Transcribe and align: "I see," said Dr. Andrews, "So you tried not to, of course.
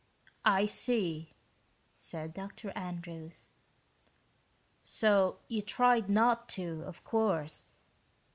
"I 0.45 0.65
see," 0.65 1.29
said 1.93 2.33
Dr. 2.33 2.71
Andrews, 2.71 3.51
"So 4.81 5.37
you 5.47 5.61
tried 5.61 6.09
not 6.09 6.49
to, 6.57 6.81
of 6.87 7.03
course. 7.03 7.67